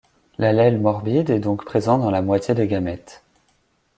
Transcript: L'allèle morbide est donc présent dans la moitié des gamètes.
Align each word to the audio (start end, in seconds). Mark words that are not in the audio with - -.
L'allèle 0.39 0.79
morbide 0.81 1.29
est 1.29 1.37
donc 1.39 1.63
présent 1.63 1.99
dans 1.99 2.09
la 2.09 2.23
moitié 2.23 2.55
des 2.55 2.65
gamètes. 2.67 3.21